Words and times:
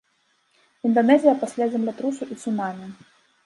Інданэзія 0.89 1.33
пасля 1.43 1.65
землятрусу 1.77 2.23
і 2.37 2.41
цунамі. 2.43 2.93